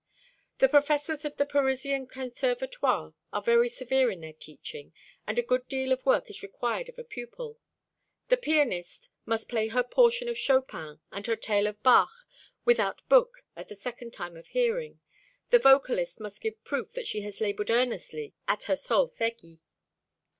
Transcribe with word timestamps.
The 0.57 0.67
professors 0.67 1.25
of 1.25 1.37
the 1.37 1.45
Parisian 1.45 2.07
Conservatoire 2.07 3.13
are 3.31 3.41
very 3.43 3.69
severe 3.69 4.09
in 4.09 4.21
their 4.21 4.33
teaching, 4.33 4.93
and 5.27 5.37
a 5.37 5.43
good 5.43 5.67
deal 5.67 5.91
of 5.91 6.03
work 6.07 6.27
is 6.27 6.41
required 6.41 6.89
of 6.89 6.97
a 6.97 7.03
pupil. 7.03 7.59
The 8.29 8.37
pianiste 8.37 9.09
must 9.27 9.47
play 9.47 9.67
her 9.67 9.83
portion 9.83 10.27
of 10.27 10.39
Chopin 10.39 11.01
and 11.11 11.27
her 11.27 11.35
tale 11.35 11.67
of 11.67 11.83
Bach 11.83 12.09
without 12.65 13.07
book 13.09 13.43
at 13.55 13.67
the 13.67 13.75
second 13.75 14.11
time 14.11 14.35
of 14.35 14.47
hearing. 14.47 15.01
The 15.51 15.59
vocalist 15.59 16.19
must 16.19 16.41
give 16.41 16.63
proof 16.63 16.93
that 16.93 17.05
she 17.05 17.21
has 17.21 17.39
laboured 17.39 17.69
earnestly 17.69 18.33
at 18.47 18.63
her 18.63 18.75
solfeggi. 18.75 19.59